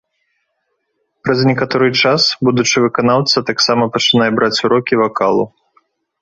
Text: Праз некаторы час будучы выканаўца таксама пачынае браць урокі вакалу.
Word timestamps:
Праз 1.27 1.39
некаторы 1.49 1.87
час 2.03 2.21
будучы 2.49 2.77
выканаўца 2.85 3.45
таксама 3.51 3.83
пачынае 3.99 4.31
браць 4.41 4.57
урокі 4.71 4.93
вакалу. 5.03 5.43